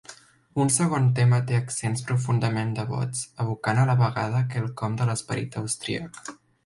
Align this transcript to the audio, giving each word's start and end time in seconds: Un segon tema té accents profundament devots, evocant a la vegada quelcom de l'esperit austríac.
Un 0.63 0.69
segon 0.75 1.03
tema 1.19 1.39
té 1.51 1.57
accents 1.57 2.01
profundament 2.07 2.71
devots, 2.79 3.21
evocant 3.45 3.83
a 3.83 3.85
la 3.91 3.97
vegada 4.01 4.43
quelcom 4.55 4.97
de 5.03 5.09
l'esperit 5.11 5.59
austríac. 5.63 6.23